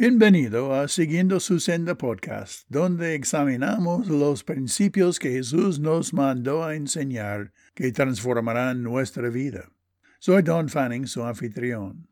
Bienvenido 0.00 0.74
a 0.74 0.86
Siguiendo 0.86 1.40
su 1.40 1.58
Senda 1.58 1.96
Podcast, 1.96 2.64
donde 2.68 3.16
examinamos 3.16 4.06
los 4.06 4.44
principios 4.44 5.18
que 5.18 5.32
Jesús 5.32 5.80
nos 5.80 6.14
mandó 6.14 6.62
a 6.62 6.76
enseñar 6.76 7.52
que 7.74 7.90
transformarán 7.90 8.84
nuestra 8.84 9.28
vida. 9.28 9.72
Soy 10.20 10.42
Don 10.42 10.68
Fanning, 10.68 11.08
su 11.08 11.24
anfitrión. 11.24 12.06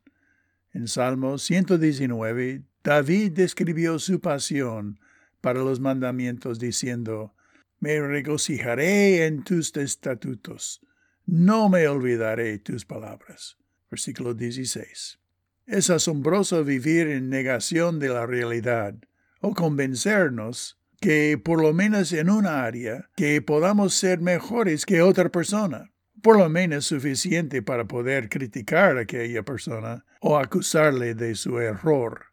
En 0.73 0.89
Salmo 0.89 1.39
119, 1.39 2.65
David 2.83 3.31
describió 3.31 4.01
su 4.01 4.21
pasión 4.21 4.99
para 5.41 5.61
los 5.61 5.79
mandamientos 5.79 6.59
diciendo, 6.59 7.37
Me 7.79 8.01
regocijaré 8.01 9.27
en 9.27 9.45
tus 9.45 9.77
estatutos, 9.77 10.81
no 11.25 11.69
me 11.69 11.87
olvidaré 11.87 12.59
tus 12.59 12.85
palabras. 12.85 13.57
Versículo 13.89 14.35
16. 14.35 15.21
Es 15.67 15.91
asombroso 15.91 16.63
vivir 16.63 17.09
en 17.09 17.29
negación 17.29 17.99
de 17.99 18.09
la 18.09 18.25
realidad 18.25 18.95
o 19.41 19.53
convencernos 19.53 20.79
que 21.01 21.41
por 21.43 21.61
lo 21.61 21.73
menos 21.73 22.13
en 22.13 22.31
una 22.31 22.63
área 22.63 23.11
que 23.17 23.43
podamos 23.43 23.93
ser 23.95 24.21
mejores 24.21 24.87
que 24.87 25.03
otra 25.03 25.29
persona, 25.29 25.91
por 26.23 26.39
lo 26.39 26.49
menos 26.49 26.87
suficiente 26.87 27.63
para 27.63 27.85
poder 27.85 28.29
criticar 28.29 28.97
a 28.97 29.01
aquella 29.01 29.43
persona 29.43 30.05
o 30.21 30.39
acusarle 30.39 31.17
de 31.17 31.35
su 31.35 31.59
error. 31.59 32.27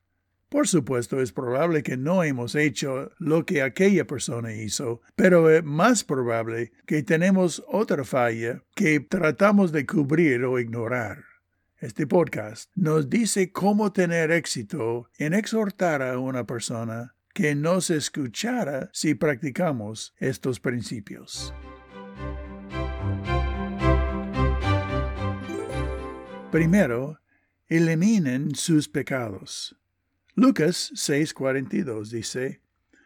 Por 0.50 0.68
supuesto, 0.68 1.20
es 1.20 1.32
probable 1.32 1.82
que 1.82 1.98
no 1.98 2.24
hemos 2.24 2.54
hecho 2.54 3.10
lo 3.18 3.48
que 3.48 3.64
aquella 3.64 4.06
persona 4.06 4.54
hizo, 4.54 5.02
pero 5.16 5.50
es 5.50 5.64
más 5.64 6.04
probable 6.04 6.72
que 6.86 7.02
tenemos 7.02 7.64
otra 7.68 8.04
falla 8.04 8.62
que 8.76 9.00
tratamos 9.00 9.72
de 9.72 9.88
cubrir 9.88 10.44
o 10.44 10.60
ignorar. 10.60 11.33
Este 11.84 12.08
podcast 12.08 12.72
nos 12.76 13.10
dice 13.10 13.52
cómo 13.52 13.92
tener 13.92 14.32
éxito 14.32 15.10
en 15.18 15.34
exhortar 15.34 16.02
a 16.02 16.18
una 16.18 16.46
persona 16.46 17.14
que 17.34 17.56
nos 17.56 17.90
escuchara 17.90 18.90
si 18.94 19.16
practicamos 19.16 20.16
estos 20.18 20.62
principios. 20.62 21.54
Primero, 26.54 27.20
eliminen 27.68 28.56
sus 28.56 28.88
pecados. 28.88 29.76
Lucas 30.36 30.90
6:42 30.96 32.12
dice, 32.12 32.62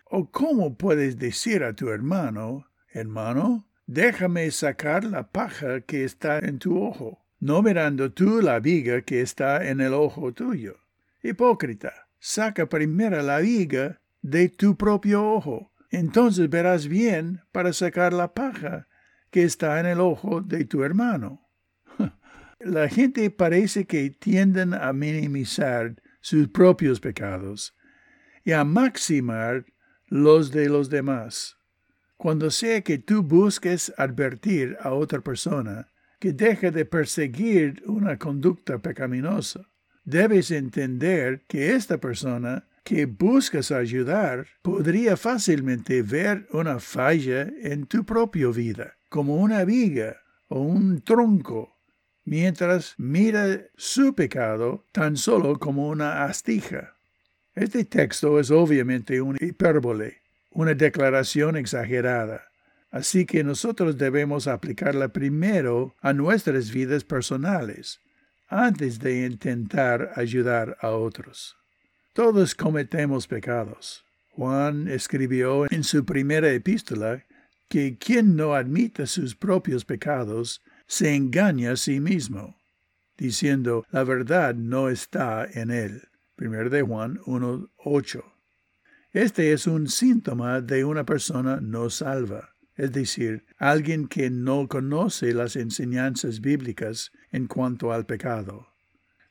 ¿O 0.06 0.30
cómo 0.30 0.78
puedes 0.78 1.17
decir 1.17 1.64
a 1.64 1.73
tu 1.73 1.89
hermano, 1.89 2.67
hermano, 2.94 3.67
déjame 3.88 4.52
sacar 4.52 5.03
la 5.03 5.31
paja 5.31 5.81
que 5.81 6.03
está 6.03 6.38
en 6.38 6.59
tu 6.59 6.80
ojo? 6.80 7.27
No 7.40 7.62
mirando 7.62 8.12
tú 8.12 8.42
la 8.42 8.60
viga 8.60 9.02
que 9.02 9.22
está 9.22 9.68
en 9.68 9.82
el 9.82 9.94
ojo 9.94 10.34
tuyo. 10.34 10.78
Hipócrita, 11.22 12.08
saca 12.20 12.68
primero 12.68 13.22
la 13.22 13.40
viga 13.40 14.02
de 14.22 14.50
tu 14.50 14.76
propio 14.76 15.24
ojo, 15.34 15.72
entonces 15.90 16.50
verás 16.50 16.88
bien 16.88 17.42
para 17.52 17.74
sacar 17.74 18.14
la 18.14 18.34
paja 18.34 18.88
que 19.32 19.44
está 19.44 19.80
en 19.80 19.86
el 19.86 20.00
ojo 20.00 20.42
de 20.42 20.66
tu 20.66 20.84
hermano. 20.84 21.48
La 22.60 22.90
gente 22.90 23.30
parece 23.30 23.86
que 23.86 24.10
tienden 24.10 24.74
a 24.74 24.92
minimizar 24.92 26.02
sus 26.22 26.48
propios 26.48 27.00
pecados 27.00 27.76
y 28.44 28.54
a 28.54 28.64
maximar 28.64 29.66
los 30.08 30.52
de 30.52 30.70
los 30.70 30.90
demás. 30.90 31.58
Cuando 32.18 32.50
sea 32.50 32.82
que 32.82 32.98
tú 32.98 33.22
busques 33.22 33.94
advertir 33.98 34.76
a 34.82 34.92
otra 34.92 35.22
persona, 35.22 35.92
que 36.20 36.34
deje 36.34 36.72
de 36.72 36.86
perseguir 36.86 37.84
una 37.86 38.18
conducta 38.18 38.80
pecaminosa. 38.80 39.70
Debes 40.04 40.52
entender 40.52 41.42
que 41.48 41.76
esta 41.76 41.98
persona 41.98 42.66
que 42.84 43.06
buscas 43.06 43.72
ayudar 43.72 44.48
podría 44.62 45.18
fácilmente 45.18 46.02
ver 46.02 46.48
una 46.52 46.80
falla 46.80 47.52
en 47.62 47.86
tu 47.86 48.06
propia 48.06 48.48
vida, 48.48 48.96
como 49.09 49.36
una 49.36 49.66
viga 49.66 50.22
o 50.47 50.62
un 50.62 51.02
tronco, 51.02 51.78
mientras 52.24 52.96
mira 52.97 53.62
su 53.75 54.16
pecado 54.16 54.86
tan 54.94 55.18
solo 55.18 55.59
como 55.59 55.90
una 55.90 56.24
astija. 56.24 56.96
Este 57.53 57.84
texto 57.84 58.40
es 58.40 58.52
obviamente 58.52 59.20
una 59.20 59.40
hipérbole, 59.41 60.22
una 60.52 60.74
declaración 60.74 61.58
exagerada. 61.58 62.47
Así 62.90 63.25
que 63.25 63.44
nosotros 63.44 63.98
debemos 63.98 64.48
aplicarla 64.48 65.09
primero 65.09 65.96
a 66.02 66.14
nuestras 66.14 66.72
vidas 66.72 67.03
personales, 67.03 68.00
antes 68.48 69.00
de 69.00 69.25
intentar 69.25 70.14
ayudar 70.16 70.78
a 70.81 70.92
otros. 70.92 71.58
Todos 72.14 72.56
cometemos 72.56 73.28
pecados. 73.28 74.06
Juan 74.31 74.88
escribió 74.88 75.70
en 75.72 75.84
su 75.84 76.06
primera 76.06 76.50
epístola 76.52 77.26
que 77.68 77.97
quien 77.97 78.36
no 78.36 78.53
admita 78.53 79.06
sus 79.06 79.36
propios 79.36 79.84
pecados 79.84 80.62
se 80.86 81.14
engaña 81.14 81.74
a 81.74 81.76
sí 81.76 82.00
mismo, 82.00 82.56
diciendo 83.18 83.86
la 83.92 84.06
verdad 84.06 84.56
no 84.56 84.90
está 84.90 85.46
en 85.46 85.72
él. 85.72 86.03
1 86.38 86.70
de 86.70 86.81
Juan 86.84 87.20
1.8. 87.26 88.24
Este 89.12 89.52
es 89.52 89.68
un 89.68 89.90
síntoma 89.90 90.62
de 90.62 90.86
una 90.86 91.03
persona 91.03 91.59
no 91.59 91.90
salva 91.90 92.56
es 92.78 92.92
decir, 92.92 93.44
alguien 93.58 94.08
que 94.08 94.30
no 94.30 94.68
conoce 94.68 95.34
las 95.34 95.56
enseñanzas 95.56 96.42
bíblicas 96.42 97.12
en 97.32 97.48
cuanto 97.48 97.92
al 97.92 98.06
pecado. 98.06 98.68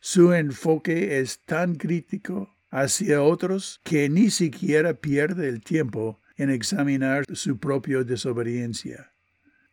Su 0.00 0.32
enfoque 0.32 1.20
es 1.20 1.40
tan 1.44 1.76
crítico 1.76 2.56
hacia 2.70 3.22
otros 3.22 3.80
que 3.84 4.08
ni 4.08 4.30
siquiera 4.30 4.94
pierde 4.94 5.48
el 5.48 5.60
tiempo 5.60 6.20
en 6.36 6.50
examinar 6.50 7.24
su 7.32 7.58
propia 7.58 8.02
desobediencia. 8.02 9.12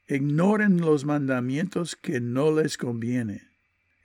Ignoren 0.08 0.80
los 0.80 1.04
mandamientos 1.04 1.96
que 1.96 2.22
no 2.22 2.52
les 2.52 2.78
conviene, 2.78 3.42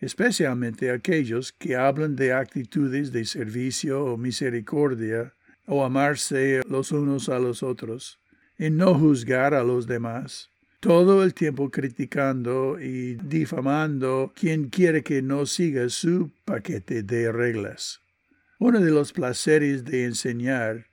especialmente 0.00 0.90
aquellos 0.90 1.52
que 1.52 1.76
hablan 1.76 2.16
de 2.16 2.32
actitudes 2.32 3.12
de 3.12 3.24
servicio 3.26 4.04
o 4.04 4.16
misericordia 4.16 5.34
o 5.66 5.84
amarse 5.84 6.62
los 6.68 6.90
unos 6.90 7.28
a 7.28 7.38
los 7.38 7.62
otros 7.62 8.18
y 8.58 8.70
no 8.70 8.94
juzgar 8.94 9.54
a 9.54 9.62
los 9.62 9.86
demás, 9.86 10.50
todo 10.80 11.22
el 11.22 11.34
tiempo 11.34 11.70
criticando 11.70 12.78
y 12.80 13.14
difamando 13.14 14.32
quien 14.34 14.68
quiere 14.68 15.02
que 15.02 15.22
no 15.22 15.46
siga 15.46 15.88
su 15.88 16.32
paquete 16.44 17.02
de 17.02 17.30
reglas. 17.32 18.00
Uno 18.58 18.80
de 18.80 18.90
los 18.90 19.12
placeres 19.12 19.84
de 19.84 20.04
enseñar 20.04 20.86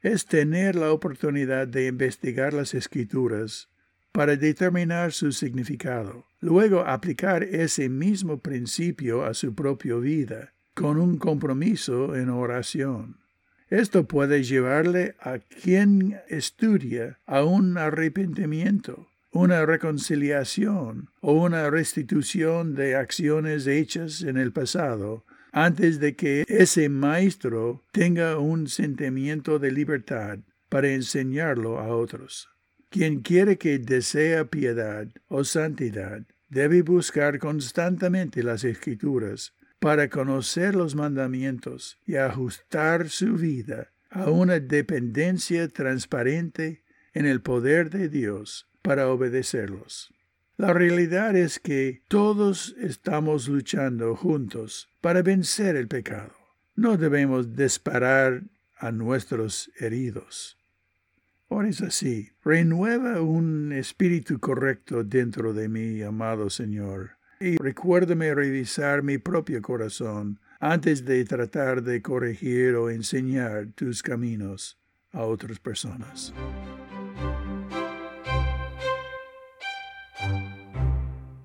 es 0.00 0.24
tener 0.24 0.76
la 0.76 0.92
oportunidad 0.92 1.66
de 1.66 1.88
investigar 1.88 2.54
las 2.54 2.74
escrituras 2.74 3.68
para 4.12 4.36
determinar 4.36 5.12
su 5.12 5.32
significado, 5.32 6.26
luego 6.40 6.80
aplicar 6.80 7.42
ese 7.42 7.88
mismo 7.88 8.38
principio 8.38 9.24
a 9.24 9.34
su 9.34 9.54
propia 9.54 9.96
vida, 9.96 10.54
con 10.74 10.98
un 10.98 11.18
compromiso 11.18 12.16
en 12.16 12.30
oración. 12.30 13.18
Esto 13.70 14.08
puede 14.08 14.42
llevarle 14.42 15.14
a 15.20 15.38
quien 15.38 16.18
estudia 16.28 17.20
a 17.24 17.44
un 17.44 17.78
arrepentimiento, 17.78 19.06
una 19.30 19.64
reconciliación 19.64 21.10
o 21.20 21.34
una 21.34 21.70
restitución 21.70 22.74
de 22.74 22.96
acciones 22.96 23.68
hechas 23.68 24.22
en 24.22 24.38
el 24.38 24.52
pasado 24.52 25.24
antes 25.52 26.00
de 26.00 26.16
que 26.16 26.44
ese 26.48 26.88
maestro 26.88 27.84
tenga 27.92 28.38
un 28.38 28.66
sentimiento 28.66 29.60
de 29.60 29.70
libertad 29.70 30.40
para 30.68 30.90
enseñarlo 30.92 31.78
a 31.78 31.94
otros. 31.94 32.48
Quien 32.88 33.20
quiere 33.20 33.56
que 33.56 33.78
desea 33.78 34.46
piedad 34.46 35.06
o 35.28 35.44
santidad 35.44 36.22
debe 36.48 36.82
buscar 36.82 37.38
constantemente 37.38 38.42
las 38.42 38.64
escrituras 38.64 39.54
para 39.80 40.10
conocer 40.10 40.74
los 40.74 40.94
mandamientos 40.94 41.98
y 42.06 42.16
ajustar 42.16 43.08
su 43.08 43.34
vida 43.34 43.88
a 44.10 44.30
una 44.30 44.60
dependencia 44.60 45.68
transparente 45.68 46.84
en 47.14 47.26
el 47.26 47.40
poder 47.40 47.88
de 47.88 48.08
Dios 48.08 48.68
para 48.82 49.08
obedecerlos. 49.08 50.12
La 50.58 50.74
realidad 50.74 51.34
es 51.34 51.58
que 51.58 52.02
todos 52.08 52.76
estamos 52.78 53.48
luchando 53.48 54.14
juntos 54.14 54.90
para 55.00 55.22
vencer 55.22 55.76
el 55.76 55.88
pecado. 55.88 56.34
No 56.76 56.98
debemos 56.98 57.56
disparar 57.56 58.42
a 58.76 58.92
nuestros 58.92 59.70
heridos. 59.78 60.58
Ahora 61.48 61.68
es 61.68 61.80
así, 61.80 62.30
renueva 62.44 63.22
un 63.22 63.72
espíritu 63.72 64.38
correcto 64.38 65.02
dentro 65.02 65.54
de 65.54 65.68
mí, 65.68 66.02
amado 66.02 66.50
Señor 66.50 67.19
y 67.42 67.56
recuérdame 67.56 68.34
revisar 68.34 69.02
mi 69.02 69.16
propio 69.16 69.62
corazón 69.62 70.38
antes 70.60 71.06
de 71.06 71.24
tratar 71.24 71.82
de 71.82 72.02
corregir 72.02 72.74
o 72.74 72.90
enseñar 72.90 73.68
tus 73.74 74.02
caminos 74.02 74.78
a 75.10 75.22
otras 75.22 75.58
personas. 75.58 76.34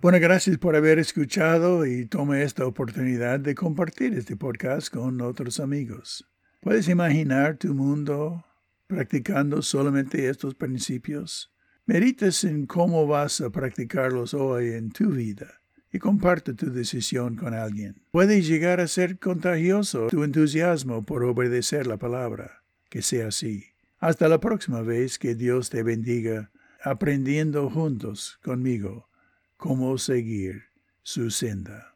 Bueno, 0.02 0.20
gracias 0.20 0.58
por 0.58 0.76
haber 0.76 1.00
escuchado 1.00 1.86
y 1.86 2.06
tome 2.06 2.44
esta 2.44 2.66
oportunidad 2.66 3.40
de 3.40 3.56
compartir 3.56 4.14
este 4.14 4.36
podcast 4.36 4.94
con 4.94 5.22
otros 5.22 5.62
amigos. 5.62 6.30
¿Puedes 6.60 6.90
imaginar 6.90 7.56
tu 7.58 7.74
mundo 7.74 8.44
practicando 8.86 9.62
solamente 9.62 10.28
estos 10.28 10.56
principios? 10.56 11.54
Medites 11.86 12.44
en 12.44 12.66
cómo 12.66 13.08
vas 13.08 13.40
a 13.40 13.50
practicarlos 13.50 14.34
hoy 14.34 14.74
en 14.74 14.92
tu 14.92 15.12
vida 15.12 15.62
y 15.96 16.00
comparte 16.00 16.54
tu 16.54 16.74
decisión 16.74 17.38
con 17.38 17.54
alguien. 17.54 17.96
Puede 18.12 18.42
llegar 18.42 18.82
a 18.82 18.88
ser 18.90 19.18
contagioso 19.18 20.08
tu 20.08 20.26
entusiasmo 20.26 21.06
por 21.06 21.24
obedecer 21.24 21.88
la 21.88 21.96
palabra. 21.96 22.64
Que 22.90 23.02
sea 23.02 23.30
así. 23.30 23.68
Hasta 24.00 24.28
la 24.28 24.42
próxima 24.42 24.82
vez 24.82 25.18
que 25.18 25.36
Dios 25.36 25.70
te 25.70 25.84
bendiga, 25.84 26.52
aprendiendo 26.84 27.70
juntos 27.70 28.40
conmigo 28.44 29.08
cómo 29.56 29.98
seguir 29.98 30.64
su 31.02 31.32
senda. 31.32 31.94